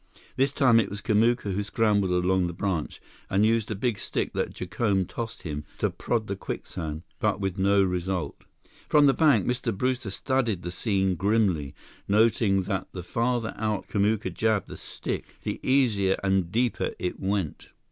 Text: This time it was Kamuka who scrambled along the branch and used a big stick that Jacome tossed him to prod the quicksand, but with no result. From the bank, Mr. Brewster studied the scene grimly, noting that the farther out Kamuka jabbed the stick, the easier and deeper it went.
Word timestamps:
This 0.35 0.51
time 0.51 0.79
it 0.79 0.89
was 0.89 0.99
Kamuka 0.99 1.53
who 1.53 1.61
scrambled 1.61 2.09
along 2.11 2.47
the 2.47 2.53
branch 2.53 2.99
and 3.29 3.45
used 3.45 3.69
a 3.69 3.75
big 3.75 3.99
stick 3.99 4.33
that 4.33 4.51
Jacome 4.51 5.05
tossed 5.05 5.43
him 5.43 5.63
to 5.77 5.91
prod 5.91 6.25
the 6.25 6.35
quicksand, 6.35 7.03
but 7.19 7.39
with 7.39 7.59
no 7.59 7.83
result. 7.83 8.43
From 8.89 9.05
the 9.05 9.13
bank, 9.13 9.45
Mr. 9.45 9.71
Brewster 9.71 10.09
studied 10.09 10.63
the 10.63 10.71
scene 10.71 11.13
grimly, 11.13 11.75
noting 12.07 12.63
that 12.63 12.87
the 12.93 13.03
farther 13.03 13.53
out 13.57 13.87
Kamuka 13.89 14.33
jabbed 14.33 14.69
the 14.69 14.75
stick, 14.77 15.35
the 15.43 15.59
easier 15.61 16.17
and 16.23 16.51
deeper 16.51 16.95
it 16.97 17.19
went. 17.19 17.69